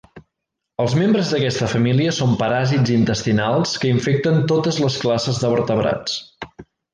[0.83, 6.19] Els membres d'aquesta família són paràsits intestinals que infecten totes les classes de vertebrats.